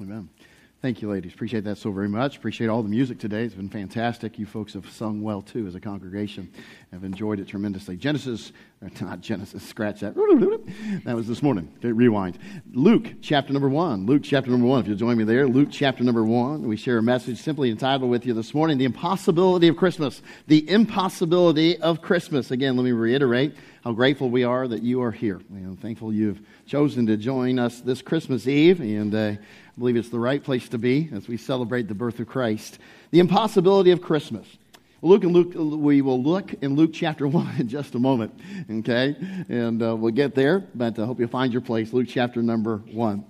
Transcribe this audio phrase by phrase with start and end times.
[0.00, 0.30] Amen.
[0.80, 1.34] Thank you, ladies.
[1.34, 2.38] Appreciate that so very much.
[2.38, 3.44] Appreciate all the music today.
[3.44, 4.38] It's been fantastic.
[4.38, 6.50] You folks have sung well, too, as a congregation.
[6.90, 7.98] I've enjoyed it tremendously.
[7.98, 8.50] Genesis,
[8.82, 10.14] uh, not Genesis, scratch that.
[11.04, 11.70] That was this morning.
[11.82, 12.38] Rewind.
[12.72, 14.06] Luke, chapter number one.
[14.06, 14.80] Luke, chapter number one.
[14.80, 16.66] If you'll join me there, Luke, chapter number one.
[16.66, 20.22] We share a message simply entitled with you this morning The Impossibility of Christmas.
[20.46, 22.50] The Impossibility of Christmas.
[22.50, 23.54] Again, let me reiterate
[23.84, 25.40] how grateful we are that you are here.
[25.50, 29.32] Know, thankful you've chosen to join us this Christmas Eve, and uh,
[29.80, 32.78] Believe it's the right place to be as we celebrate the birth of Christ.
[33.12, 34.46] The impossibility of Christmas.
[35.00, 38.38] Luke and Luke, we will look in Luke chapter 1 in just a moment,
[38.70, 39.16] okay?
[39.48, 41.94] And uh, we'll get there, but I hope you'll find your place.
[41.94, 43.24] Luke chapter number 1.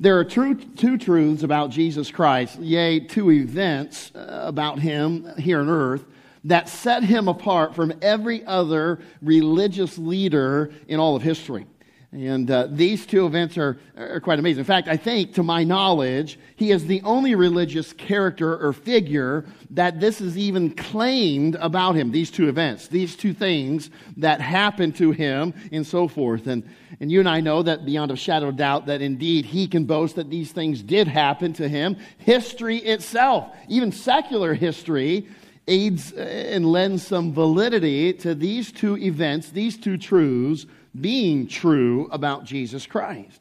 [0.00, 5.60] There are true, two truths about Jesus Christ, yea, two events uh, about him here
[5.60, 6.04] on earth
[6.42, 11.64] that set him apart from every other religious leader in all of history.
[12.12, 14.60] And uh, these two events are, are quite amazing.
[14.60, 19.46] In fact, I think, to my knowledge, he is the only religious character or figure
[19.70, 24.96] that this is even claimed about him, these two events, these two things that happened
[24.96, 26.48] to him, and so forth.
[26.48, 26.68] And,
[27.00, 29.86] and you and I know that beyond a shadow of doubt that indeed he can
[29.86, 31.96] boast that these things did happen to him.
[32.18, 35.28] History itself, even secular history,
[35.66, 40.66] aids and lends some validity to these two events, these two truths
[41.00, 43.40] being true about Jesus Christ.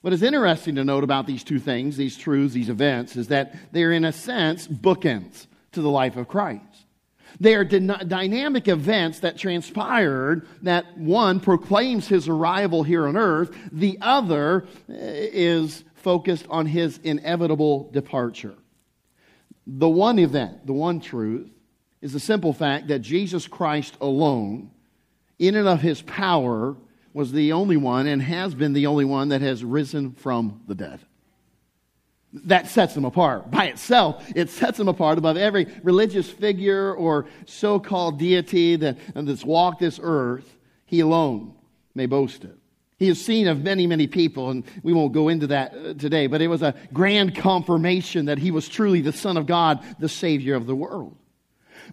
[0.00, 3.54] What is interesting to note about these two things, these truths, these events, is that
[3.72, 6.64] they're in a sense bookends to the life of Christ.
[7.38, 13.98] They are dynamic events that transpired that one proclaims his arrival here on earth, the
[14.00, 18.54] other eh, is focused on his inevitable departure.
[19.66, 21.48] The one event, the one truth,
[22.00, 24.70] is the simple fact that Jesus Christ alone
[25.40, 26.76] in and of his power,
[27.12, 30.74] was the only one and has been the only one that has risen from the
[30.76, 31.00] dead.
[32.32, 33.50] That sets him apart.
[33.50, 38.98] By itself, it sets him apart above every religious figure or so called deity that,
[39.14, 40.56] that's walked this earth.
[40.86, 41.54] He alone
[41.96, 42.56] may boast it.
[42.98, 46.26] He is seen of many, many people, and we won't go into that uh, today,
[46.26, 50.08] but it was a grand confirmation that he was truly the Son of God, the
[50.08, 51.16] Savior of the world.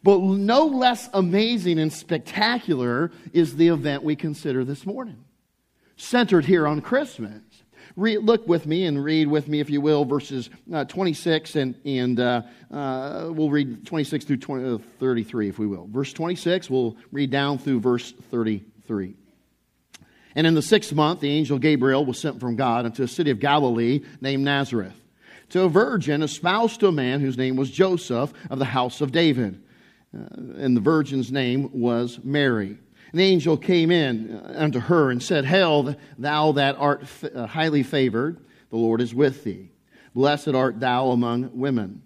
[0.03, 5.23] But no less amazing and spectacular is the event we consider this morning,
[5.95, 7.41] centered here on Christmas.
[7.95, 12.19] look with me and read with me, if you will, verses uh, 26 and, and
[12.19, 12.41] uh,
[12.71, 15.87] uh, we'll read 26 through 20, uh, 33, if we will.
[15.87, 19.15] Verse 26, we'll read down through verse 33.
[20.35, 23.31] And in the sixth month, the angel Gabriel was sent from God unto a city
[23.31, 24.93] of Galilee named Nazareth,
[25.49, 29.11] to a virgin espoused to a man whose name was Joseph of the house of
[29.11, 29.63] David
[30.57, 32.77] and the virgin's name was Mary.
[33.13, 37.83] An angel came in uh, unto her and said, Hail, thou that art uh, highly
[37.83, 38.37] favored,
[38.69, 39.71] the Lord is with thee.
[40.13, 42.01] Blessed art thou among women.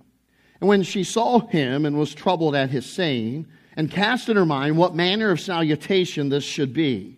[0.59, 4.45] And when she saw him and was troubled at his saying, and cast in her
[4.45, 7.17] mind what manner of salutation this should be,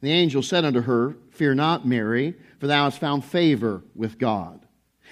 [0.00, 4.63] the angel said unto her, Fear not, Mary, for thou hast found favor with God.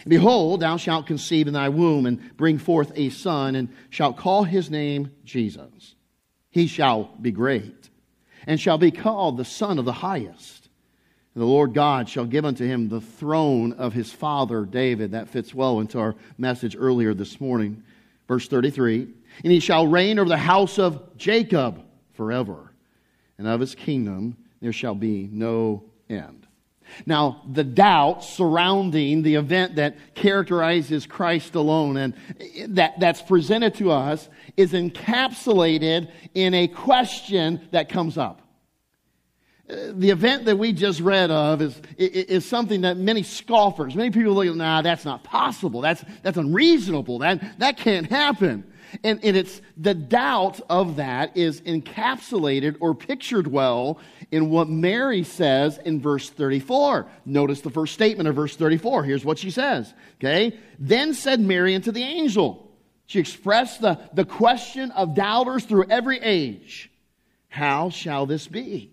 [0.06, 4.44] Behold, thou shalt conceive in thy womb and bring forth a son, and shalt call
[4.44, 5.94] his name Jesus.
[6.50, 7.90] He shall be great,
[8.46, 10.68] and shall be called the Son of the Highest.
[11.34, 15.12] And the Lord God shall give unto him the throne of his father David.
[15.12, 17.82] That fits well into our message earlier this morning.
[18.28, 19.08] Verse 33
[19.42, 21.82] And he shall reign over the house of Jacob
[22.14, 22.72] forever,
[23.38, 26.41] and of his kingdom there shall be no end.
[27.06, 32.14] Now, the doubt surrounding the event that characterizes Christ alone and
[32.68, 38.40] that, that's presented to us is encapsulated in a question that comes up.
[39.68, 44.34] The event that we just read of is, is something that many scoffers, many people
[44.34, 45.80] look at, nah, that's not possible.
[45.80, 47.20] That's, that's unreasonable.
[47.20, 48.64] That, that can't happen.
[49.02, 53.98] And, and it's the doubt of that is encapsulated or pictured well
[54.32, 57.06] in what Mary says in verse 34.
[57.26, 59.04] Notice the first statement of verse 34.
[59.04, 59.92] Here's what she says.
[60.14, 60.58] Okay.
[60.78, 62.72] Then said Mary unto the angel.
[63.06, 66.90] She expressed the, the question of doubters through every age.
[67.48, 68.90] How shall this be?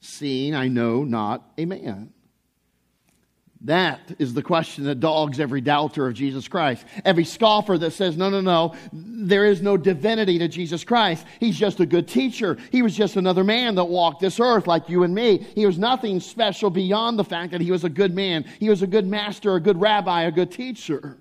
[0.00, 2.13] Seeing I know not a man.
[3.64, 6.84] That is the question that dogs every doubter of Jesus Christ.
[7.02, 11.26] Every scoffer that says, no, no, no, there is no divinity to Jesus Christ.
[11.40, 12.58] He's just a good teacher.
[12.70, 15.46] He was just another man that walked this earth like you and me.
[15.54, 18.44] He was nothing special beyond the fact that he was a good man.
[18.60, 21.16] He was a good master, a good rabbi, a good teacher.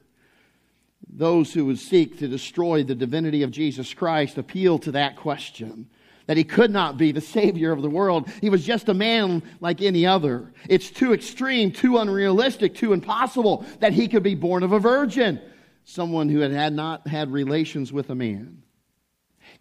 [1.07, 5.87] Those who would seek to destroy the divinity of Jesus Christ appeal to that question.
[6.27, 8.29] That he could not be the Savior of the world.
[8.41, 10.53] He was just a man like any other.
[10.69, 15.41] It's too extreme, too unrealistic, too impossible that he could be born of a virgin,
[15.83, 18.63] someone who had, had not had relations with a man.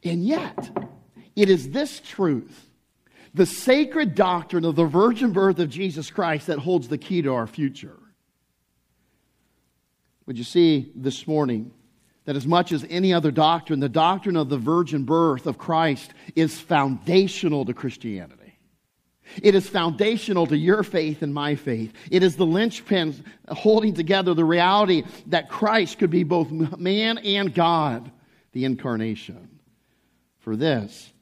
[0.05, 0.70] And yet,
[1.35, 2.69] it is this truth,
[3.35, 7.35] the sacred doctrine of the virgin birth of Jesus Christ, that holds the key to
[7.35, 7.99] our future.
[10.26, 11.73] Would you see this morning?
[12.24, 16.12] That as much as any other doctrine, the doctrine of the virgin birth of Christ
[16.36, 18.38] is foundational to Christianity.
[19.42, 21.92] It is foundational to your faith and my faith.
[22.10, 27.54] It is the linchpin holding together the reality that Christ could be both man and
[27.54, 28.10] God,
[28.52, 29.60] the incarnation.
[30.40, 31.12] For this,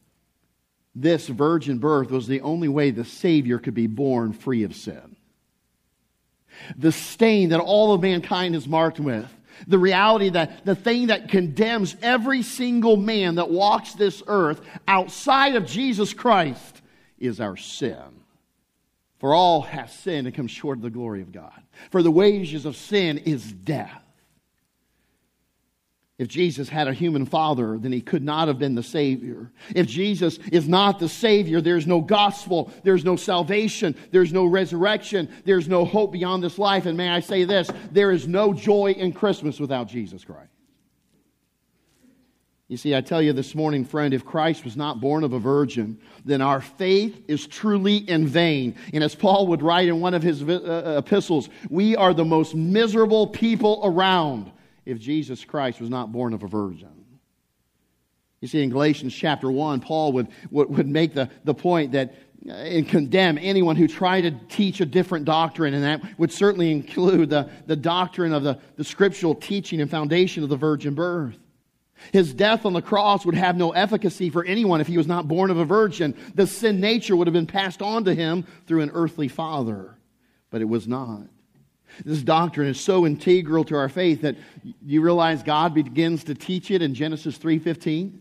[0.95, 5.17] this virgin birth was the only way the Savior could be born free of sin.
[6.77, 9.33] The stain that all of mankind is marked with
[9.67, 15.57] the reality that the thing that condemns every single man that walks this earth outside
[15.57, 16.83] of Jesus Christ
[17.19, 18.21] is our sin.
[19.19, 21.63] For all have sinned and come short of the glory of God.
[21.91, 24.03] For the wages of sin is death.
[26.21, 29.51] If Jesus had a human father, then he could not have been the Savior.
[29.75, 35.31] If Jesus is not the Savior, there's no gospel, there's no salvation, there's no resurrection,
[35.47, 36.85] there's no hope beyond this life.
[36.85, 40.53] And may I say this there is no joy in Christmas without Jesus Christ.
[42.69, 45.39] You see, I tell you this morning, friend, if Christ was not born of a
[45.39, 48.77] virgin, then our faith is truly in vain.
[48.93, 52.55] And as Paul would write in one of his uh, epistles, we are the most
[52.55, 54.53] miserable people around
[54.85, 57.05] if Jesus Christ was not born of a virgin.
[58.41, 62.15] You see, in Galatians chapter 1, Paul would, would, would make the, the point that
[62.49, 66.73] uh, and condemn anyone who tried to teach a different doctrine, and that would certainly
[66.73, 71.37] include the, the doctrine of the, the scriptural teaching and foundation of the virgin birth.
[72.13, 75.29] His death on the cross would have no efficacy for anyone if he was not
[75.29, 76.17] born of a virgin.
[76.35, 79.99] The sin nature would have been passed on to him through an earthly father,
[80.49, 81.27] but it was not.
[82.05, 84.37] This doctrine is so integral to our faith that
[84.85, 88.21] you realize God begins to teach it in Genesis 3:15.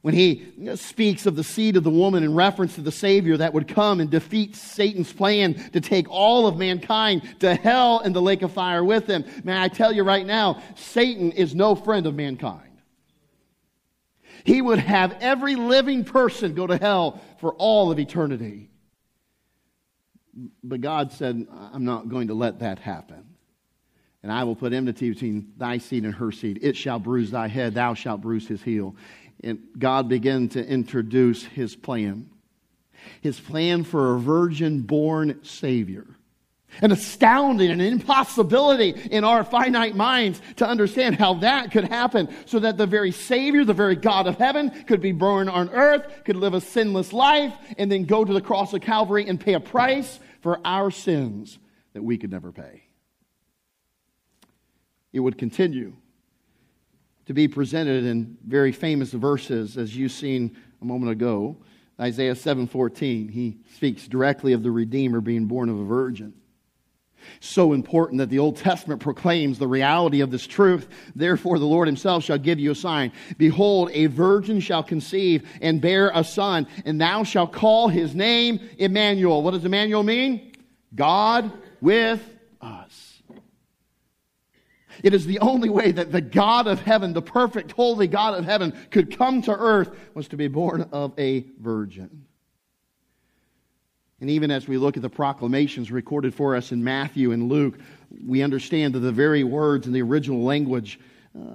[0.00, 0.44] When he
[0.76, 4.00] speaks of the seed of the woman in reference to the Savior that would come
[4.00, 8.52] and defeat Satan's plan to take all of mankind to hell and the lake of
[8.52, 9.24] fire with him.
[9.42, 12.62] May I tell you right now, Satan is no friend of mankind.
[14.44, 18.70] He would have every living person go to hell for all of eternity.
[20.62, 23.24] But God said, I'm not going to let that happen.
[24.22, 26.58] And I will put enmity between thy seed and her seed.
[26.62, 28.96] It shall bruise thy head, thou shalt bruise his heel.
[29.42, 32.28] And God began to introduce his plan.
[33.20, 36.06] His plan for a virgin born Savior.
[36.82, 42.58] An astounding an impossibility in our finite minds to understand how that could happen so
[42.58, 46.36] that the very Savior, the very God of heaven, could be born on earth, could
[46.36, 49.60] live a sinless life, and then go to the cross of Calvary and pay a
[49.60, 51.58] price for our sins
[51.92, 52.84] that we could never pay.
[55.12, 55.94] It would continue
[57.26, 61.58] to be presented in very famous verses as you've seen a moment ago.
[62.00, 66.32] Isaiah 7:14, he speaks directly of the redeemer being born of a virgin.
[67.40, 70.88] So important that the Old Testament proclaims the reality of this truth.
[71.14, 73.12] Therefore, the Lord himself shall give you a sign.
[73.36, 78.60] Behold, a virgin shall conceive and bear a son, and thou shalt call his name
[78.78, 79.42] Emmanuel.
[79.42, 80.52] What does Emmanuel mean?
[80.94, 82.22] God with
[82.60, 83.22] us.
[85.02, 88.44] It is the only way that the God of heaven, the perfect, holy God of
[88.44, 92.24] heaven, could come to earth was to be born of a virgin.
[94.20, 97.78] And even as we look at the proclamations recorded for us in Matthew and Luke,
[98.26, 100.98] we understand that the very words in the original language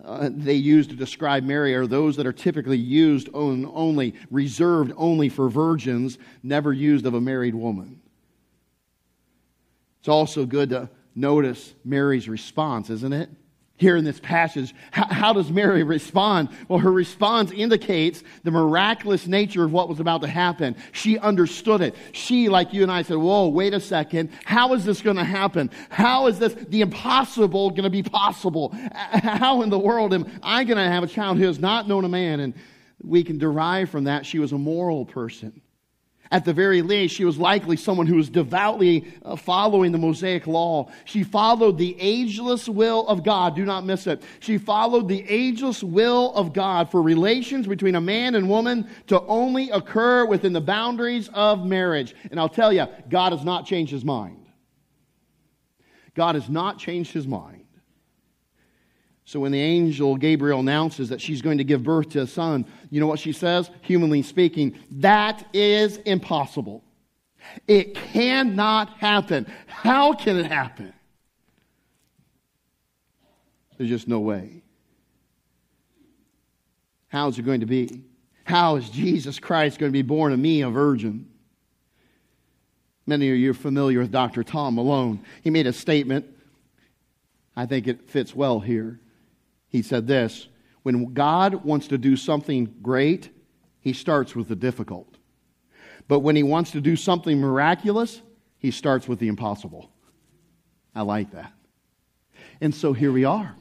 [0.05, 4.93] uh, they use to describe Mary are those that are typically used on, only, reserved
[4.95, 7.99] only for virgins, never used of a married woman.
[9.99, 13.29] It's also good to notice Mary's response, isn't it?
[13.77, 14.73] Here in this passage.
[14.91, 16.49] How, how, does Mary respond?
[16.67, 20.75] Well, her response indicates the miraculous nature of what was about to happen.
[20.91, 21.95] She understood it.
[22.11, 24.29] She, like you and I, said, Whoa, wait a second.
[24.45, 25.71] How is this going to happen?
[25.89, 28.73] How is this, the impossible, going to be possible?
[28.93, 32.05] How in the world am I going to have a child who has not known
[32.05, 32.41] a man?
[32.41, 32.53] And
[33.01, 35.62] we can derive from that she was a moral person.
[36.31, 40.47] At the very least, she was likely someone who was devoutly uh, following the Mosaic
[40.47, 40.89] law.
[41.05, 43.55] She followed the ageless will of God.
[43.55, 44.23] Do not miss it.
[44.39, 49.21] She followed the ageless will of God for relations between a man and woman to
[49.21, 52.15] only occur within the boundaries of marriage.
[52.31, 54.47] And I'll tell you, God has not changed his mind.
[56.15, 57.62] God has not changed his mind.
[59.25, 62.65] So when the angel Gabriel announces that she's going to give birth to a son,
[62.89, 63.69] you know what she says?
[63.81, 66.83] Humanly speaking, that is impossible.
[67.67, 69.47] It cannot happen.
[69.67, 70.93] How can it happen?
[73.77, 74.61] There's just no way.
[77.07, 78.03] How is it going to be?
[78.43, 81.29] How is Jesus Christ going to be born of me, a virgin?
[83.05, 84.43] Many of you are familiar with Dr.
[84.43, 85.23] Tom Malone.
[85.43, 86.25] He made a statement.
[87.55, 88.99] I think it fits well here.
[89.73, 90.47] He said this
[90.83, 93.29] When God wants to do something great,
[93.81, 95.17] he starts with the difficult.
[96.07, 98.21] But when he wants to do something miraculous,
[98.57, 99.89] he starts with the impossible.
[100.95, 101.51] I like that.
[102.61, 103.55] And so here we are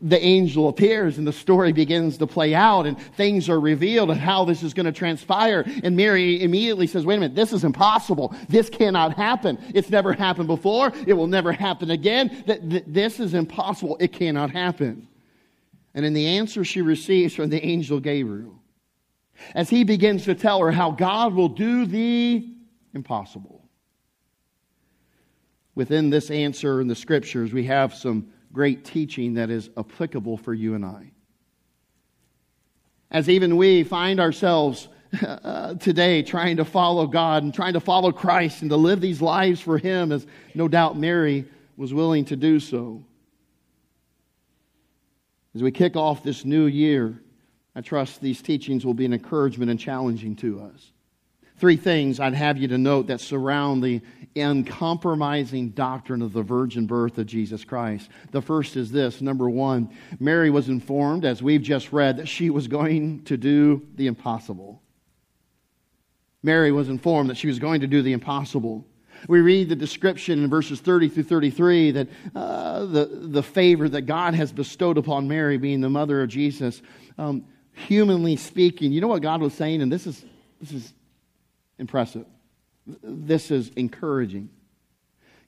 [0.00, 4.20] the angel appears and the story begins to play out and things are revealed and
[4.20, 5.64] how this is going to transpire.
[5.82, 8.34] And Mary immediately says, wait a minute, this is impossible.
[8.48, 9.58] This cannot happen.
[9.74, 10.92] It's never happened before.
[11.06, 12.44] It will never happen again.
[12.86, 13.96] This is impossible.
[13.98, 15.08] It cannot happen.
[15.94, 18.62] And in the answer she receives from the angel Gabriel,
[19.54, 22.46] as he begins to tell her how God will do the
[22.94, 23.64] impossible.
[25.74, 30.54] Within this answer in the scriptures, we have some great teaching that is applicable for
[30.54, 31.12] you and I.
[33.10, 34.88] As even we find ourselves
[35.22, 39.22] uh, today trying to follow God and trying to follow Christ and to live these
[39.22, 41.44] lives for Him, as no doubt Mary
[41.76, 43.02] was willing to do so.
[45.54, 47.20] As we kick off this new year,
[47.74, 50.92] I trust these teachings will be an encouragement and challenging to us.
[51.58, 54.00] Three things I'd have you to note that surround the
[54.36, 58.08] uncompromising doctrine of the virgin birth of Jesus Christ.
[58.30, 62.50] The first is this number one, Mary was informed, as we've just read, that she
[62.50, 64.80] was going to do the impossible.
[66.44, 68.86] Mary was informed that she was going to do the impossible.
[69.26, 74.02] We read the description in verses 30 through 33 that uh, the, the favor that
[74.02, 76.80] God has bestowed upon Mary, being the mother of Jesus,
[77.18, 79.82] um, humanly speaking, you know what God was saying?
[79.82, 80.24] And this is,
[80.60, 80.92] this is
[81.78, 82.26] impressive.
[82.86, 84.50] This is encouraging.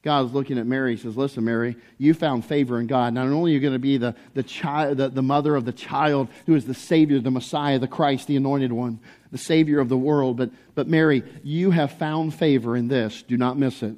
[0.03, 0.97] God is looking at Mary.
[0.97, 3.13] He says, Listen, Mary, you found favor in God.
[3.13, 5.73] Not only are you going to be the, the, child, the, the mother of the
[5.73, 9.91] child who is the Savior, the Messiah, the Christ, the anointed one, the Savior of
[9.91, 13.23] the world, but, but Mary, you have found favor in this.
[13.23, 13.95] Do not miss it.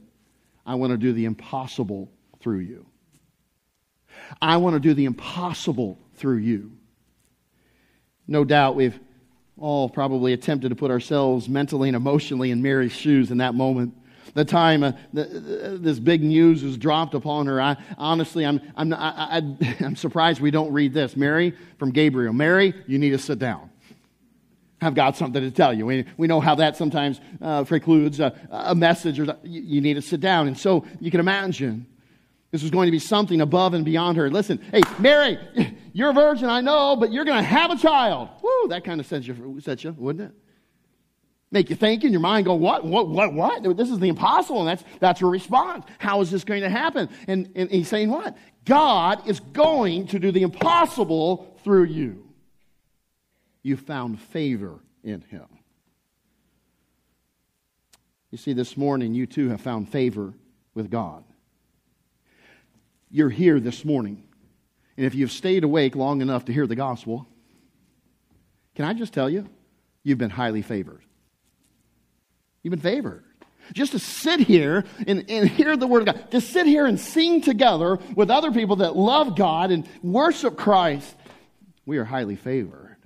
[0.67, 2.11] I want to do the impossible
[2.41, 2.87] through you.
[4.41, 6.73] I want to do the impossible through you.
[8.27, 8.99] No doubt we've
[9.59, 13.95] all probably attempted to put ourselves mentally and emotionally in Mary's shoes in that moment.
[14.35, 18.61] The time uh, the, uh, this big news was dropped upon her, I, honestly, I'm,
[18.77, 21.17] I'm, I, I, I'm surprised we don't read this.
[21.17, 22.33] Mary from Gabriel.
[22.33, 23.71] Mary, you need to sit down.
[24.81, 25.87] I've got something to tell you.
[25.87, 29.95] We, we know how that sometimes uh, precludes a, a message, or you, you need
[29.95, 30.49] to sit down.
[30.49, 31.87] And so you can imagine
[32.51, 34.29] this was going to be something above and beyond her.
[34.31, 35.39] Listen, hey, Mary,
[35.93, 38.29] you're a virgin, I know, but you're going to have a child.
[38.63, 40.37] Woo, that kind of sets you, sets you, wouldn't it?
[41.51, 43.77] Make you think in your mind, go, what, what, what, what?
[43.77, 44.61] This is the impossible.
[44.61, 45.85] And that's, that's her response.
[45.99, 47.11] How is this going to happen?
[47.27, 48.37] And, and he's saying what?
[48.65, 52.27] God is going to do the impossible through you.
[53.63, 55.47] You found favor in him.
[58.31, 60.33] You see, this morning, you too have found favor
[60.75, 61.23] with God
[63.13, 64.25] you're here this morning.
[64.97, 67.29] And if you've stayed awake long enough to hear the gospel,
[68.75, 69.49] can I just tell you,
[70.03, 71.03] you've been highly favored.
[72.63, 73.25] You've been favored.
[73.73, 76.99] Just to sit here and, and hear the word of God, to sit here and
[76.99, 81.15] sing together with other people that love God and worship Christ,
[81.87, 82.97] we are highly favored.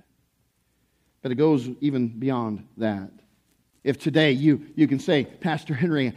[1.21, 3.11] But it goes even beyond that.
[3.83, 6.13] If today you, you can say, Pastor Henry,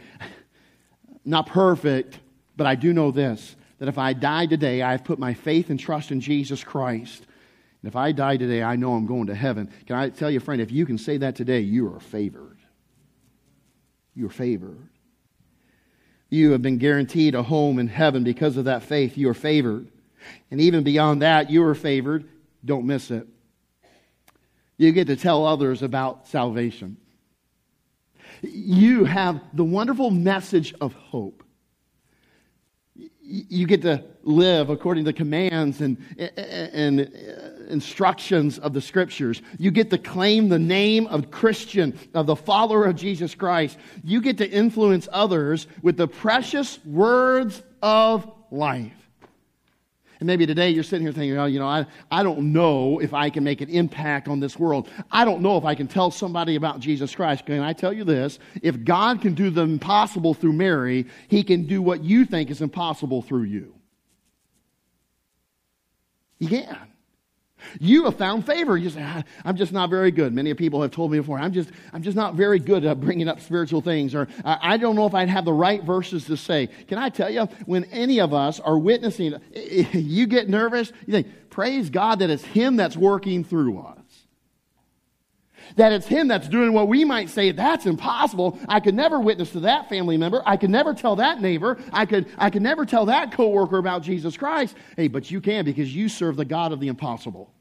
[1.23, 2.19] not perfect,
[2.57, 5.71] but I do know this that if I die today, I have put my faith
[5.71, 7.25] and trust in Jesus Christ.
[7.81, 9.71] And if I die today, I know I'm going to heaven.
[9.87, 12.59] Can I tell you, friend, if you can say that today, you are favored.
[14.13, 14.89] You are favored.
[16.29, 19.17] You have been guaranteed a home in heaven because of that faith.
[19.17, 19.87] You are favored.
[20.51, 22.29] And even beyond that, you are favored.
[22.63, 23.27] Don't miss it.
[24.77, 26.97] You get to tell others about salvation.
[28.43, 31.43] You have the wonderful message of hope
[33.31, 35.97] you get to live according to commands and,
[36.35, 36.99] and
[37.71, 39.41] instructions of the scriptures.
[39.57, 43.77] You get to claim the name of Christian, of the follower of Jesus Christ.
[44.03, 48.93] You get to influence others with the precious words of life.
[50.21, 53.11] And maybe today you're sitting here thinking, oh, you know, I, I don't know if
[53.11, 54.87] I can make an impact on this world.
[55.09, 57.47] I don't know if I can tell somebody about Jesus Christ.
[57.47, 58.37] Can I tell you this?
[58.61, 62.61] If God can do the impossible through Mary, he can do what you think is
[62.61, 63.73] impossible through you.
[66.37, 66.77] You can.
[67.79, 68.77] You have found favor.
[68.77, 70.33] You say, I'm just not very good.
[70.33, 73.27] Many people have told me before, I'm just, I'm just not very good at bringing
[73.27, 76.67] up spiritual things, or I don't know if I'd have the right verses to say.
[76.87, 81.27] Can I tell you, when any of us are witnessing, you get nervous, you think,
[81.49, 84.00] praise God that it's Him that's working through us.
[85.75, 88.59] That it's Him that's doing what we might say, that's impossible.
[88.67, 90.41] I could never witness to that family member.
[90.45, 91.77] I could never tell that neighbor.
[91.91, 94.75] I could, I could never tell that coworker about Jesus Christ.
[94.95, 97.53] Hey, but you can because you serve the God of the impossible.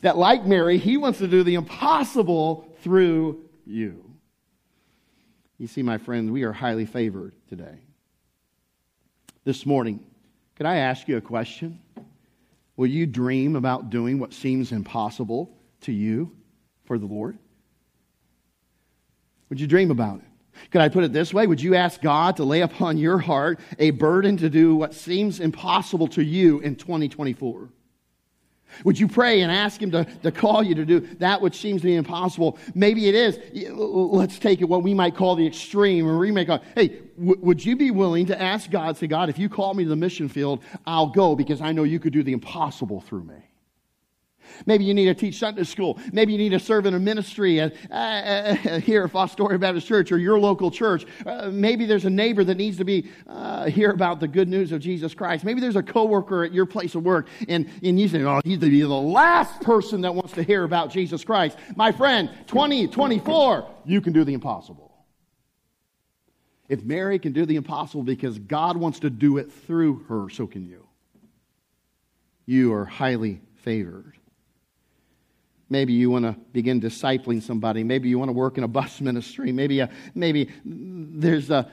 [0.00, 4.04] That, like Mary, he wants to do the impossible through you.
[5.58, 7.78] You see, my friends, we are highly favored today.
[9.44, 10.00] This morning,
[10.56, 11.80] could I ask you a question?
[12.76, 16.32] Will you dream about doing what seems impossible to you
[16.84, 17.38] for the Lord?
[19.48, 20.24] Would you dream about it?
[20.70, 21.46] Could I put it this way?
[21.46, 25.40] Would you ask God to lay upon your heart a burden to do what seems
[25.40, 27.68] impossible to you in 2024?
[28.84, 31.82] Would you pray and ask Him to, to call you to do that which seems
[31.82, 32.58] to be impossible?
[32.74, 33.38] Maybe it is.
[33.70, 37.76] Let's take it what we might call the extreme, or call, hey, w- would you
[37.76, 40.62] be willing to ask God, say, God, if you call me to the mission field,
[40.86, 43.51] I'll go because I know you could do the impossible through me?
[44.66, 45.98] Maybe you need to teach Sunday school.
[46.12, 50.12] Maybe you need to serve in a ministry uh, uh, here at Fostoria Baptist Church
[50.12, 51.06] or your local church.
[51.24, 54.72] Uh, maybe there's a neighbor that needs to be uh, hear about the good news
[54.72, 55.44] of Jesus Christ.
[55.44, 58.58] Maybe there's a coworker at your place of work, and, and you say, "Oh, he's
[58.58, 64.12] the last person that wants to hear about Jesus Christ." My friend, 2024, you can
[64.12, 64.92] do the impossible.
[66.68, 70.46] If Mary can do the impossible because God wants to do it through her, so
[70.46, 70.86] can you.
[72.46, 74.14] You are highly favored.
[75.72, 77.82] Maybe you want to begin discipling somebody.
[77.82, 79.52] Maybe you want to work in a bus ministry.
[79.52, 81.68] Maybe, a, maybe there's a,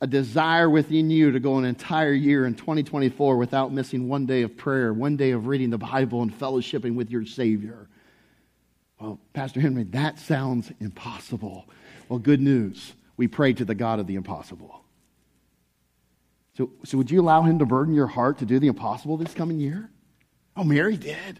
[0.00, 4.42] a desire within you to go an entire year in 2024 without missing one day
[4.42, 7.88] of prayer, one day of reading the Bible and fellowshipping with your Savior.
[8.98, 11.70] Well, Pastor Henry, that sounds impossible.
[12.08, 12.94] Well, good news.
[13.16, 14.82] We pray to the God of the impossible.
[16.56, 19.34] So, so would you allow him to burden your heart to do the impossible this
[19.34, 19.88] coming year?
[20.56, 21.38] Oh, Mary did.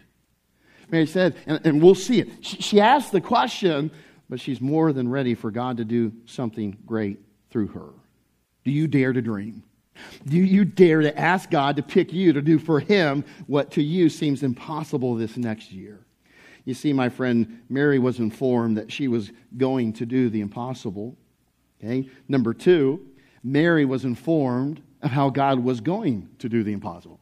[0.91, 2.29] Mary said, and, and we'll see it.
[2.41, 3.91] She, she asked the question,
[4.29, 7.19] but she's more than ready for God to do something great
[7.49, 7.89] through her.
[8.63, 9.63] Do you dare to dream?
[10.25, 13.81] Do you dare to ask God to pick you to do for Him what to
[13.81, 16.05] you seems impossible this next year?
[16.65, 21.15] You see, my friend, Mary was informed that she was going to do the impossible.
[21.79, 22.09] Okay?
[22.27, 23.05] Number two,
[23.43, 27.19] Mary was informed of how God was going to do the impossible.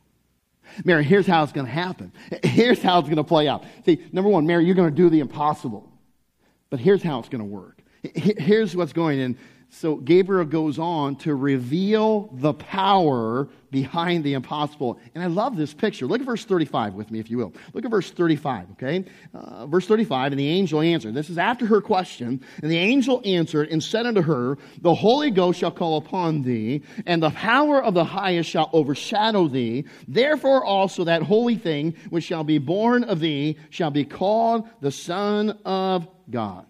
[0.83, 2.11] Mary, here's how it's going to happen.
[2.43, 3.63] Here's how it's going to play out.
[3.85, 5.89] See, number one, Mary, you're going to do the impossible.
[6.69, 7.83] But here's how it's going to work.
[8.15, 9.37] Here's what's going in
[9.73, 14.99] so Gabriel goes on to reveal the power behind the impossible.
[15.15, 16.05] And I love this picture.
[16.05, 17.53] Look at verse 35 with me, if you will.
[17.73, 19.03] Look at verse 35, okay?
[19.33, 21.15] Uh, verse 35, and the angel answered.
[21.15, 22.39] This is after her question.
[22.61, 26.83] And the angel answered and said unto her, The Holy Ghost shall call upon thee,
[27.07, 29.85] and the power of the highest shall overshadow thee.
[30.07, 34.91] Therefore also that holy thing which shall be born of thee shall be called the
[34.91, 36.67] Son of God.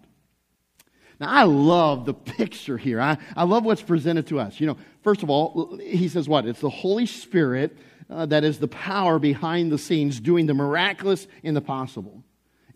[1.23, 2.99] Now, I love the picture here.
[2.99, 4.59] I, I love what's presented to us.
[4.59, 6.45] You know, first of all, he says what?
[6.45, 7.77] It's the Holy Spirit
[8.09, 12.25] uh, that is the power behind the scenes doing the miraculous and the possible.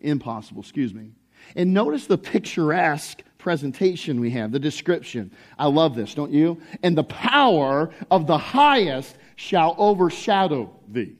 [0.00, 1.10] Impossible, excuse me.
[1.56, 5.30] And notice the picturesque presentation we have, the description.
[5.58, 6.58] I love this, don't you?
[6.82, 11.17] And the power of the highest shall overshadow thee.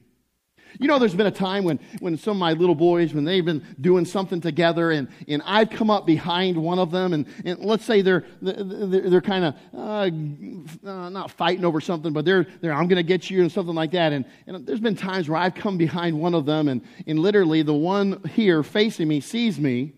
[0.80, 3.44] You know, there's been a time when, when some of my little boys, when they've
[3.44, 7.58] been doing something together, and, and I've come up behind one of them, and, and
[7.58, 12.46] let's say they're, they're, they're kind of uh, uh, not fighting over something, but they're,
[12.60, 14.12] they're I'm going to get you, and something like that.
[14.12, 17.62] And, and there's been times where I've come behind one of them, and, and literally
[17.62, 19.94] the one here facing me sees me,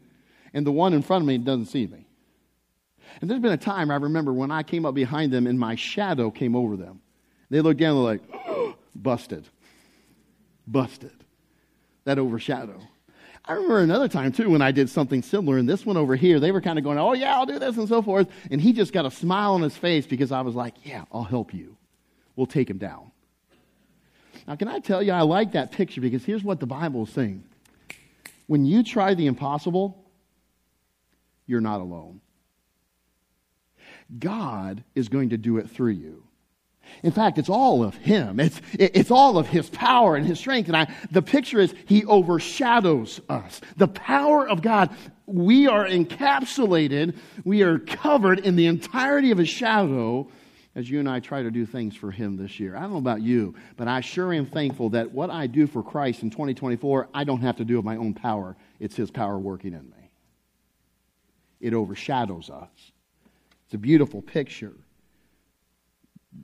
[0.54, 2.06] and the one in front of me doesn't see me.
[3.20, 5.74] And there's been a time I remember when I came up behind them, and my
[5.74, 7.02] shadow came over them.
[7.50, 9.46] They looked down, they're like, busted
[10.70, 11.24] busted.
[12.04, 12.80] That overshadow.
[13.44, 16.38] I remember another time too when I did something similar, and this one over here,
[16.40, 18.28] they were kind of going, Oh, yeah, I'll do this and so forth.
[18.50, 21.24] And he just got a smile on his face because I was like, Yeah, I'll
[21.24, 21.76] help you.
[22.36, 23.10] We'll take him down.
[24.46, 27.10] Now, can I tell you, I like that picture because here's what the Bible is
[27.10, 27.44] saying.
[28.46, 30.04] When you try the impossible,
[31.46, 32.20] you're not alone.
[34.18, 36.24] God is going to do it through you.
[37.02, 38.40] In fact, it's all of Him.
[38.40, 40.68] It's, it's all of His power and His strength.
[40.68, 43.60] And I, the picture is He overshadows us.
[43.76, 44.90] The power of God,
[45.26, 50.28] we are encapsulated, we are covered in the entirety of His shadow
[50.74, 52.76] as you and I try to do things for Him this year.
[52.76, 55.82] I don't know about you, but I sure am thankful that what I do for
[55.82, 58.56] Christ in 2024, I don't have to do of my own power.
[58.78, 60.10] It's His power working in me.
[61.60, 62.92] It overshadows us.
[63.66, 64.74] It's a beautiful picture.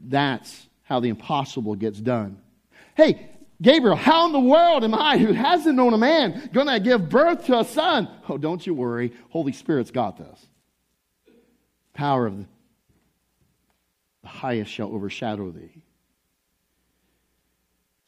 [0.04, 2.40] That's how the impossible gets done.
[2.94, 3.28] Hey,
[3.60, 7.08] Gabriel, how in the world am I, who hasn't known a man, going to give
[7.08, 8.08] birth to a son?
[8.28, 9.12] Oh, don't you worry.
[9.30, 10.46] Holy Spirit's got this.
[11.94, 15.82] Power of the highest shall overshadow thee.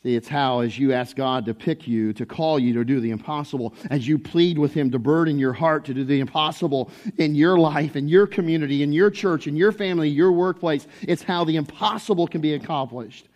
[0.05, 3.01] See, it's how, as you ask God to pick you, to call you to do
[3.01, 6.93] the impossible, as you plead with Him to burden your heart to do the impossible
[7.17, 11.25] in your life, in your community, in your church, in your family, your workplace, it's
[11.25, 13.29] how the impossible can be accomplished.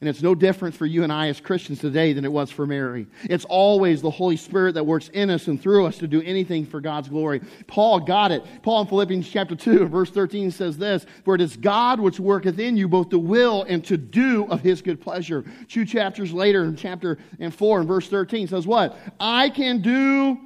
[0.00, 2.66] And it's no different for you and I as Christians today than it was for
[2.66, 3.06] Mary.
[3.22, 6.66] It's always the Holy Spirit that works in us and through us to do anything
[6.66, 7.40] for God's glory.
[7.68, 8.44] Paul got it.
[8.62, 12.58] Paul in Philippians chapter 2, verse 13 says this For it is God which worketh
[12.58, 15.44] in you both to will and to do of his good pleasure.
[15.68, 18.98] Two chapters later, in chapter and 4, and verse 13 says what?
[19.20, 20.38] I can do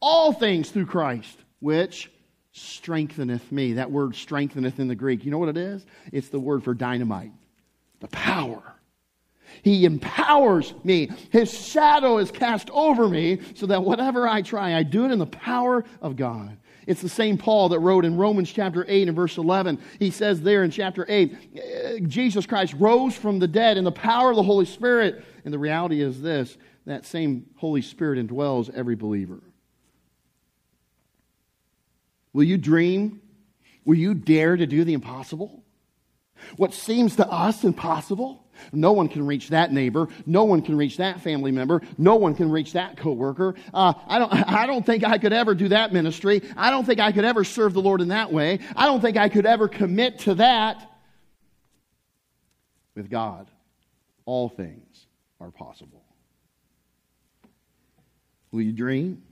[0.00, 2.10] all things through Christ, which
[2.52, 3.74] strengtheneth me.
[3.74, 5.24] That word strengtheneth in the Greek.
[5.24, 5.84] You know what it is?
[6.12, 7.32] It's the word for dynamite,
[8.00, 8.62] the power
[9.62, 11.10] he empowers me.
[11.30, 15.18] His shadow is cast over me so that whatever I try, I do it in
[15.18, 16.56] the power of God.
[16.86, 19.78] It's the same Paul that wrote in Romans chapter 8 and verse 11.
[19.98, 23.92] He says there in chapter 8, eh, Jesus Christ rose from the dead in the
[23.92, 25.24] power of the Holy Spirit.
[25.44, 29.40] And the reality is this that same Holy Spirit indwells every believer.
[32.34, 33.22] Will you dream?
[33.86, 35.64] Will you dare to do the impossible?
[36.56, 38.43] What seems to us impossible?
[38.72, 40.08] No one can reach that neighbor.
[40.26, 41.82] No one can reach that family member.
[41.98, 43.54] No one can reach that coworker.
[43.72, 44.32] Uh, I don't.
[44.54, 46.42] I don't think I could ever do that ministry.
[46.56, 48.60] I don't think I could ever serve the Lord in that way.
[48.76, 50.90] I don't think I could ever commit to that.
[52.94, 53.50] With God,
[54.24, 55.06] all things
[55.40, 56.04] are possible.
[58.52, 59.22] Will you dream?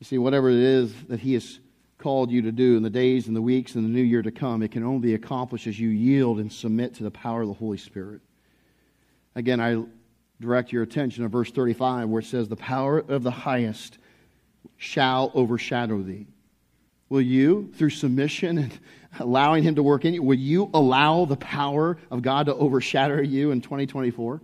[0.00, 1.60] You see, whatever it is that He is
[2.00, 4.30] called you to do in the days and the weeks and the new year to
[4.30, 7.48] come, it can only be accomplished as you yield and submit to the power of
[7.48, 8.22] the Holy Spirit.
[9.36, 9.84] Again, I
[10.40, 13.98] direct your attention to verse 35 where it says, The power of the highest
[14.78, 16.26] shall overshadow thee.
[17.10, 18.78] Will you, through submission and
[19.18, 23.20] allowing Him to work in you, will you allow the power of God to overshadow
[23.20, 24.40] you in 2024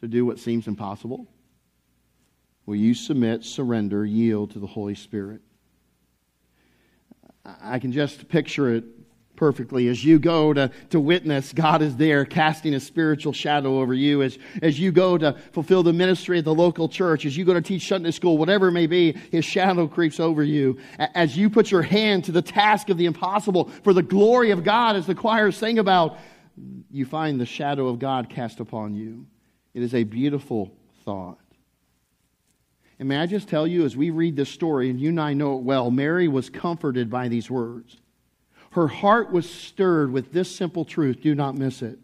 [0.00, 1.26] to do what seems impossible?
[2.66, 5.40] Will you submit, surrender, yield to the Holy Spirit?
[7.44, 8.84] I can just picture it
[9.40, 9.88] perfectly.
[9.88, 14.22] As you go to, to witness, God is there casting a spiritual shadow over you.
[14.22, 17.54] As, as you go to fulfill the ministry at the local church, as you go
[17.54, 20.78] to teach Sunday school, whatever it may be, His shadow creeps over you.
[20.98, 24.62] As you put your hand to the task of the impossible for the glory of
[24.62, 26.18] God, as the choir sing about,
[26.90, 29.26] you find the shadow of God cast upon you.
[29.72, 30.70] It is a beautiful
[31.06, 31.38] thought.
[33.00, 35.32] And may I just tell you, as we read this story, and you and I
[35.32, 37.96] know it well, Mary was comforted by these words.
[38.72, 41.22] Her heart was stirred with this simple truth.
[41.22, 41.98] Do not miss it.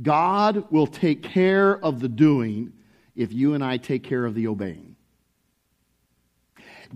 [0.00, 2.72] God will take care of the doing
[3.16, 4.94] if you and I take care of the obeying.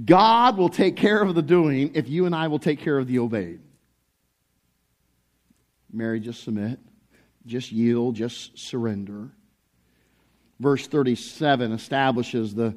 [0.05, 3.09] God will take care of the doing if you and I will take care of
[3.09, 3.59] the obeyed.
[5.93, 6.79] Mary, just submit,
[7.45, 9.31] just yield, just surrender.
[10.61, 12.77] Verse 37 establishes the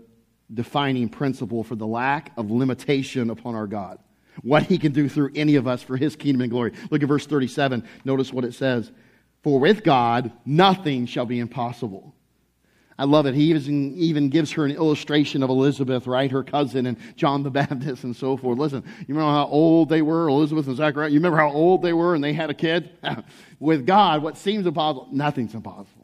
[0.52, 4.00] defining principle for the lack of limitation upon our God.
[4.42, 6.74] What he can do through any of us for his kingdom and glory.
[6.90, 7.88] Look at verse 37.
[8.04, 8.92] Notice what it says.
[9.44, 12.16] For with God, nothing shall be impossible.
[12.98, 13.34] I love it.
[13.34, 16.30] He even, even gives her an illustration of Elizabeth, right?
[16.30, 18.58] Her cousin and John the Baptist and so forth.
[18.60, 21.10] Listen, you remember how old they were, Elizabeth and Zachariah?
[21.10, 22.92] You remember how old they were and they had a kid?
[23.60, 26.03] With God, what seems impossible, nothing's impossible.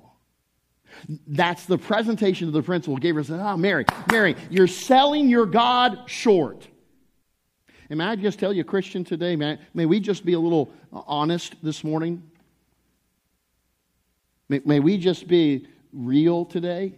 [1.27, 2.97] That's the presentation of the principle.
[2.97, 6.67] Gabriel said, Oh, ah, Mary, Mary, you're selling your God short.
[7.89, 10.71] And may I just tell you, Christian, today, may, may we just be a little
[10.91, 12.23] honest this morning?
[14.47, 16.93] May, may we just be real today?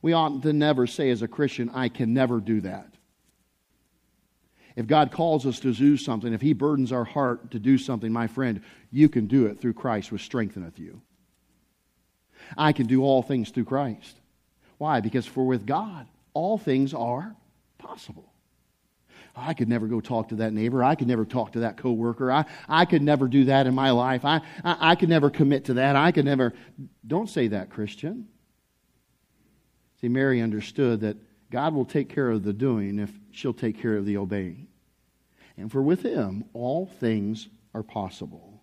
[0.00, 2.88] We ought to never say, as a Christian, I can never do that.
[4.74, 8.12] If God calls us to do something, if He burdens our heart to do something,
[8.12, 11.02] my friend, you can do it through Christ, which strengtheneth you.
[12.56, 14.16] I can do all things through Christ.
[14.78, 15.00] Why?
[15.00, 17.34] Because for with God, all things are
[17.78, 18.32] possible.
[19.34, 20.84] I could never go talk to that neighbor.
[20.84, 22.30] I could never talk to that coworker.
[22.30, 24.24] I, I could never do that in my life.
[24.24, 25.96] I, I, I could never commit to that.
[25.96, 26.52] I could never.
[27.06, 28.28] Don't say that, Christian.
[30.00, 31.16] See, Mary understood that
[31.50, 34.66] God will take care of the doing if she'll take care of the obeying.
[35.56, 38.62] And for with him, all things are possible.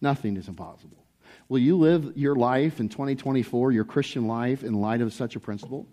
[0.00, 1.03] Nothing is impossible.
[1.48, 5.40] Will you live your life in 2024, your Christian life, in light of such a
[5.40, 5.86] principle?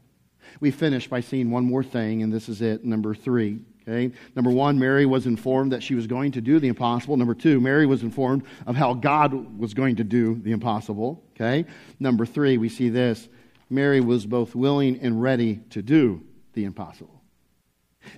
[0.60, 3.60] We finish by seeing one more thing, and this is it, number three.
[3.88, 4.16] Okay?
[4.36, 7.18] Number one, Mary was informed that she was going to do the impossible.
[7.18, 11.24] Number two, Mary was informed of how God was going to do the impossible.
[11.36, 11.66] Okay?
[12.00, 13.28] Number three, we see this
[13.70, 17.21] Mary was both willing and ready to do the impossible.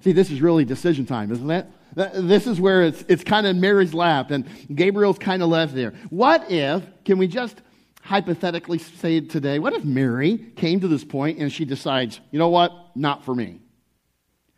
[0.01, 1.67] See, this is really decision time, isn't it?
[1.95, 5.93] This is where it's, it's kind of Mary's lap, and Gabriel's kind of left there.
[6.09, 7.61] What if, can we just
[8.01, 12.49] hypothetically say today, what if Mary came to this point and she decides, you know
[12.49, 13.59] what, not for me?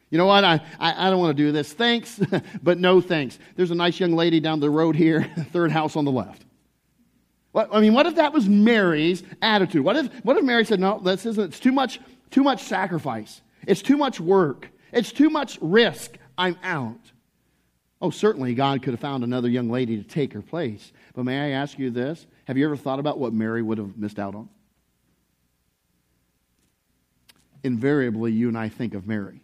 [0.09, 0.43] You know what?
[0.43, 1.73] I, I, I don't want to do this.
[1.73, 2.19] Thanks,
[2.63, 3.37] but no thanks.
[3.55, 6.43] There's a nice young lady down the road here, third house on the left.
[7.53, 9.83] I mean, what if that was Mary's attitude?
[9.83, 13.41] What if, what if Mary said, no, this isn't, it's too much, too much sacrifice.
[13.65, 14.69] It's too much work.
[14.95, 16.17] It's too much risk.
[16.37, 17.11] I'm out.
[18.01, 20.93] Oh, certainly God could have found another young lady to take her place.
[21.13, 22.25] But may I ask you this?
[22.45, 24.49] Have you ever thought about what Mary would have missed out on?
[27.63, 29.41] Invariably, you and I think of Mary.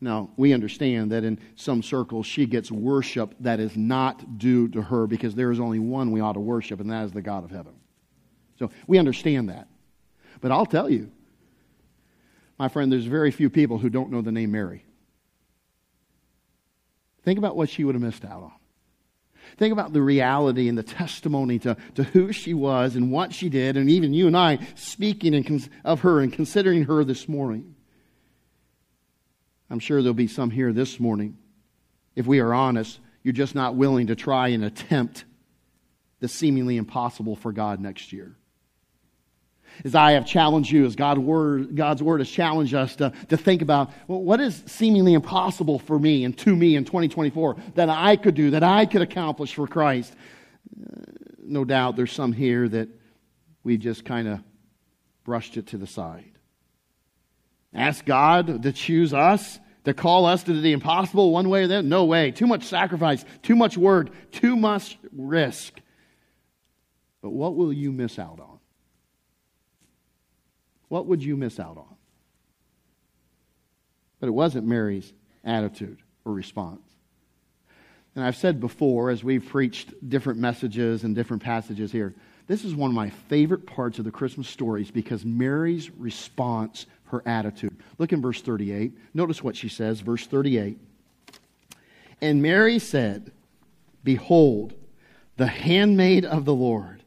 [0.00, 4.82] Now, we understand that in some circles she gets worship that is not due to
[4.82, 7.44] her because there is only one we ought to worship, and that is the God
[7.44, 7.74] of heaven.
[8.58, 9.68] So we understand that.
[10.40, 11.10] But I'll tell you,
[12.58, 14.84] my friend, there's very few people who don't know the name Mary.
[17.22, 18.52] Think about what she would have missed out on.
[19.58, 23.48] Think about the reality and the testimony to, to who she was and what she
[23.48, 27.74] did, and even you and I speaking and of her and considering her this morning.
[29.70, 31.38] I'm sure there'll be some here this morning.
[32.14, 35.24] If we are honest, you're just not willing to try and attempt
[36.20, 38.36] the seemingly impossible for God next year.
[39.84, 43.36] As I have challenged you, as God word, God's word has challenged us to, to
[43.36, 47.88] think about well, what is seemingly impossible for me and to me in 2024 that
[47.88, 50.14] I could do, that I could accomplish for Christ.
[50.76, 51.02] Uh,
[51.44, 52.88] no doubt there's some here that
[53.62, 54.40] we just kind of
[55.24, 56.38] brushed it to the side.
[57.74, 61.78] Ask God to choose us, to call us to the impossible one way or the
[61.78, 61.88] other?
[61.88, 62.30] No way.
[62.30, 65.74] Too much sacrifice, too much work, too much risk.
[67.22, 68.55] But what will you miss out on?
[70.88, 71.96] What would you miss out on?
[74.20, 75.12] But it wasn't Mary's
[75.44, 76.80] attitude or response.
[78.14, 82.14] And I've said before, as we've preached different messages and different passages here,
[82.46, 87.22] this is one of my favorite parts of the Christmas stories because Mary's response her
[87.26, 87.76] attitude.
[87.98, 88.96] Look in verse 38.
[89.14, 90.78] Notice what she says, verse 38.
[92.20, 93.32] And Mary said,
[94.02, 94.74] Behold,
[95.36, 97.02] the handmaid of the Lord,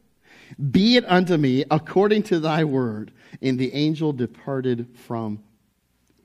[0.72, 3.12] be it unto me according to thy word.
[3.42, 5.44] And the angel departed from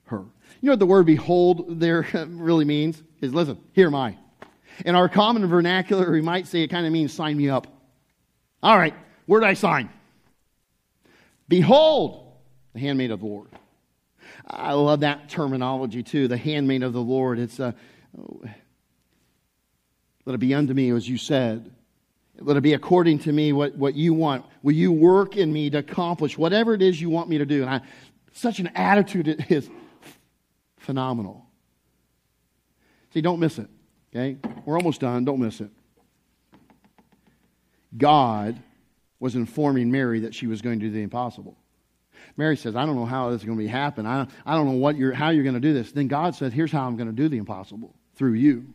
[0.07, 0.19] her.
[0.19, 3.03] You know what the word behold there really means?
[3.21, 4.17] Is listen, here am I.
[4.85, 7.67] In our common vernacular, we might say it kind of means sign me up.
[8.63, 8.95] All right,
[9.27, 9.91] where did I sign?
[11.49, 12.33] Behold,
[12.73, 13.49] the handmaid of the Lord.
[14.47, 17.39] I love that terminology too, the handmaid of the Lord.
[17.39, 17.75] It's a,
[18.19, 18.43] oh,
[20.25, 21.74] let it be unto me as you said.
[22.41, 24.45] Let it be according to me what, what you want.
[24.63, 27.63] Will you work in me to accomplish whatever it is you want me to do?
[27.63, 27.81] And I,
[28.33, 29.69] such an attitude is
[30.79, 31.47] phenomenal.
[33.13, 33.69] See, don't miss it.
[34.15, 34.37] Okay?
[34.65, 35.25] We're almost done.
[35.25, 35.71] Don't miss it.
[37.97, 38.61] God
[39.21, 41.57] was informing Mary that she was going to do the impossible.
[42.37, 44.07] Mary says, I don't know how this is going to be happen.
[44.07, 45.93] I, I don't know what you're, how you're going to do this.
[45.93, 48.67] Then God said, Here's how I'm going to do the impossible through you.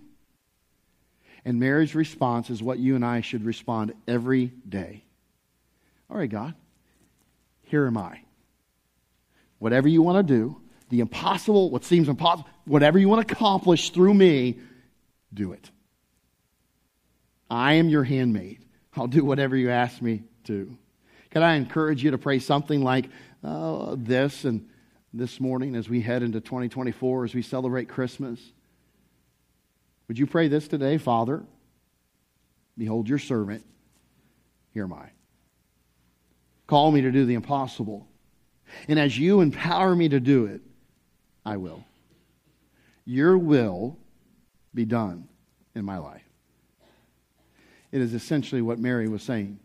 [1.45, 5.03] And Mary's response is what you and I should respond every day.
[6.09, 6.53] All right, God,
[7.63, 8.21] here am I.
[9.59, 13.91] Whatever you want to do, the impossible, what seems impossible, whatever you want to accomplish
[13.91, 14.59] through me,
[15.33, 15.69] do it.
[17.49, 18.65] I am your handmaid.
[18.95, 20.75] I'll do whatever you ask me to.
[21.29, 23.09] Can I encourage you to pray something like
[23.43, 24.67] uh, this and
[25.13, 28.39] this morning as we head into 2024, as we celebrate Christmas?
[30.09, 31.43] Would you pray this today, Father?
[32.77, 33.63] Behold your servant.
[34.73, 35.11] Here am I.
[36.65, 38.07] Call me to do the impossible.
[38.87, 40.61] And as you empower me to do it,
[41.45, 41.85] I will.
[43.05, 43.97] Your will
[44.73, 45.27] be done
[45.75, 46.23] in my life.
[47.91, 49.59] It is essentially what Mary was saying.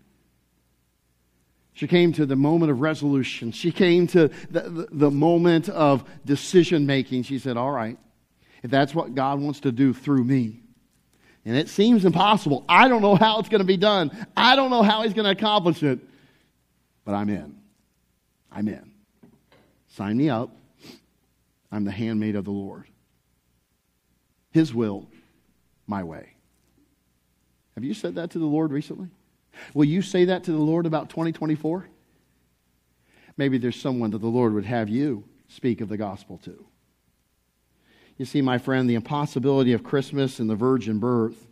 [1.73, 3.51] She came to the moment of resolution.
[3.51, 7.25] She came to the, the, the moment of decision making.
[7.25, 7.99] She said, All right,
[8.65, 10.63] if that's what God wants to do through me.
[11.45, 12.65] And it seems impossible.
[12.67, 14.27] I don't know how it's going to be done.
[14.35, 15.99] I don't know how He's going to accomplish it.
[17.05, 17.55] But I'm in.
[18.51, 18.91] I'm in.
[19.89, 20.57] Sign me up.
[21.71, 22.87] I'm the handmaid of the Lord.
[24.51, 25.09] His will,
[25.87, 26.31] my way.
[27.75, 29.09] Have you said that to the Lord recently?
[29.75, 31.87] Will you say that to the Lord about 2024?
[33.37, 36.65] Maybe there's someone that the Lord would have you speak of the gospel to.
[38.17, 41.47] You see, my friend, the impossibility of Christmas and the virgin birth,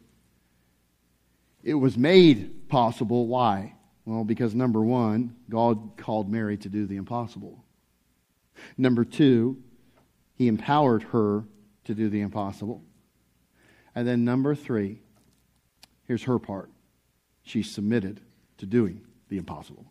[1.62, 3.26] it was made possible.
[3.26, 3.74] Why?
[4.04, 7.64] Well, because number one, God called Mary to do the impossible.
[8.76, 9.62] Number two,
[10.34, 11.44] he empowered her
[11.84, 12.82] to do the impossible.
[13.94, 15.02] And then number three,
[16.06, 16.70] here's her part
[17.44, 18.20] she submitted
[18.58, 19.86] to doing the impossible.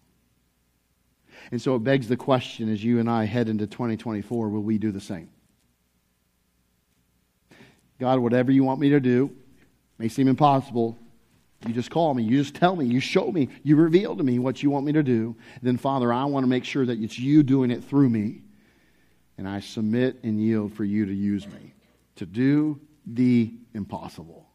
[1.51, 4.77] And so it begs the question as you and I head into 2024 will we
[4.77, 5.29] do the same?
[8.01, 9.29] God, whatever you want me to do
[9.99, 10.97] may seem impossible.
[11.67, 12.23] You just call me.
[12.23, 12.83] You just tell me.
[12.87, 13.47] You show me.
[13.61, 15.35] You reveal to me what you want me to do.
[15.61, 18.41] Then, Father, I want to make sure that it's you doing it through me.
[19.37, 21.75] And I submit and yield for you to use me
[22.15, 24.47] to do the impossible.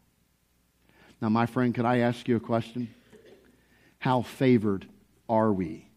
[1.21, 2.93] Now, my friend, could I ask you a question?
[3.99, 4.85] How favored
[5.29, 5.87] are we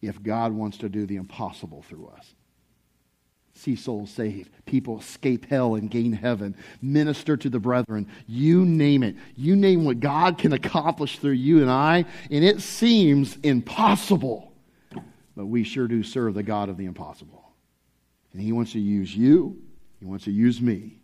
[0.00, 2.34] if God wants to do the impossible through us?
[3.54, 8.08] See souls saved, people escape hell and gain heaven, minister to the brethren.
[8.26, 9.16] You name it.
[9.36, 14.52] You name what God can accomplish through you and I, and it seems impossible.
[15.36, 17.52] But we sure do serve the God of the impossible.
[18.32, 19.60] And He wants to use you,
[19.98, 21.00] He wants to use me.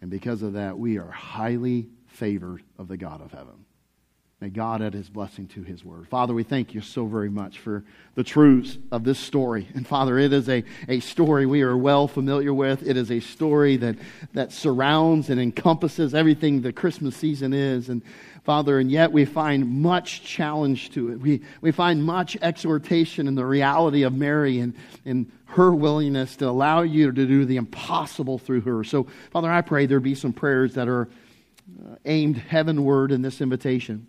[0.00, 3.63] And because of that, we are highly favored of the God of heaven.
[4.44, 6.06] May God add his blessing to his word.
[6.06, 7.82] Father, we thank you so very much for
[8.14, 9.66] the truths of this story.
[9.74, 12.86] And Father, it is a, a story we are well familiar with.
[12.86, 13.96] It is a story that,
[14.34, 17.88] that surrounds and encompasses everything the Christmas season is.
[17.88, 18.02] And
[18.42, 21.20] Father, and yet we find much challenge to it.
[21.20, 24.74] We, we find much exhortation in the reality of Mary and,
[25.06, 28.84] and her willingness to allow you to do the impossible through her.
[28.84, 31.08] So, Father, I pray there be some prayers that are
[31.82, 34.06] uh, aimed heavenward in this invitation.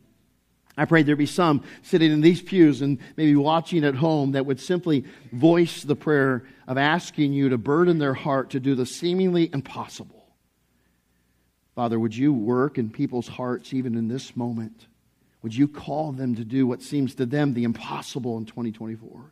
[0.77, 4.45] I pray there be some sitting in these pews and maybe watching at home that
[4.45, 8.85] would simply voice the prayer of asking you to burden their heart to do the
[8.85, 10.25] seemingly impossible.
[11.75, 14.87] Father, would you work in people's hearts even in this moment?
[15.41, 19.31] Would you call them to do what seems to them the impossible in 2024?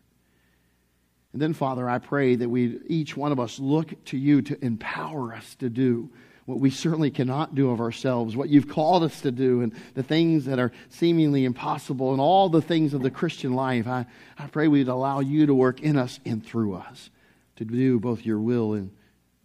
[1.33, 4.63] And then, Father, I pray that we, each one of us, look to you to
[4.63, 6.11] empower us to do
[6.45, 10.03] what we certainly cannot do of ourselves, what you've called us to do, and the
[10.03, 13.87] things that are seemingly impossible, and all the things of the Christian life.
[13.87, 14.05] I,
[14.37, 17.09] I pray we'd allow you to work in us and through us
[17.55, 18.91] to do both your will and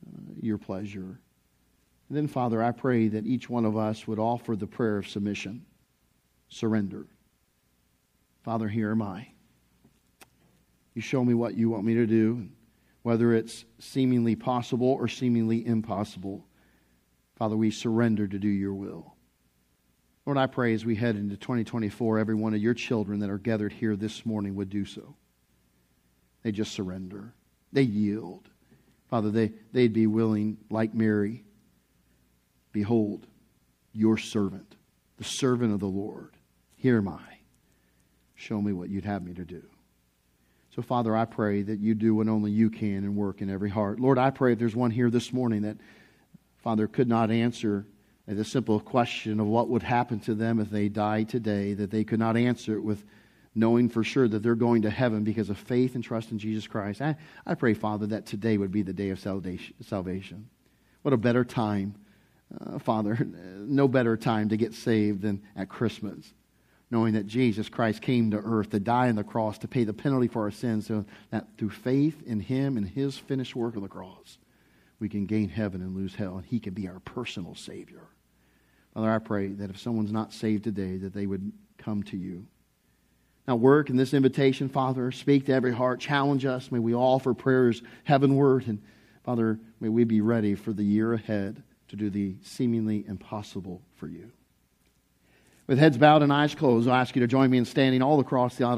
[0.06, 1.20] uh, your pleasure.
[2.08, 5.08] And then, Father, I pray that each one of us would offer the prayer of
[5.08, 5.64] submission,
[6.48, 7.06] surrender.
[8.42, 9.28] Father, here am I.
[10.94, 12.48] You show me what you want me to do,
[13.02, 16.47] whether it's seemingly possible or seemingly impossible.
[17.38, 19.14] Father, we surrender to do your will.
[20.26, 23.38] Lord, I pray as we head into 2024, every one of your children that are
[23.38, 25.14] gathered here this morning would do so.
[26.42, 27.32] They just surrender,
[27.72, 28.48] they yield.
[29.08, 31.44] Father, they, they'd be willing, like Mary,
[32.72, 33.26] behold,
[33.94, 34.76] your servant,
[35.16, 36.36] the servant of the Lord.
[36.76, 37.38] Here am I.
[38.34, 39.62] Show me what you'd have me to do.
[40.76, 43.70] So, Father, I pray that you do what only you can and work in every
[43.70, 43.98] heart.
[43.98, 45.78] Lord, I pray if there's one here this morning that
[46.68, 47.86] Father, could not answer
[48.26, 52.04] the simple question of what would happen to them if they died today, that they
[52.04, 53.02] could not answer it with
[53.54, 56.66] knowing for sure that they're going to heaven because of faith and trust in Jesus
[56.66, 57.00] Christ.
[57.00, 60.50] I, I pray, Father, that today would be the day of salvation.
[61.00, 61.94] What a better time,
[62.60, 66.34] uh, Father, no better time to get saved than at Christmas,
[66.90, 69.94] knowing that Jesus Christ came to earth to die on the cross to pay the
[69.94, 73.82] penalty for our sins, so that through faith in Him and His finished work on
[73.82, 74.36] the cross,
[75.00, 78.02] we can gain heaven and lose hell, and He can be our personal Savior.
[78.94, 82.46] Father, I pray that if someone's not saved today, that they would come to you.
[83.46, 85.10] Now, work in this invitation, Father.
[85.10, 86.00] Speak to every heart.
[86.00, 86.70] Challenge us.
[86.70, 88.66] May we offer prayers heavenward.
[88.66, 88.82] And,
[89.24, 94.06] Father, may we be ready for the year ahead to do the seemingly impossible for
[94.06, 94.30] you.
[95.66, 98.20] With heads bowed and eyes closed, I'll ask you to join me in standing all
[98.20, 98.76] across the auditorium.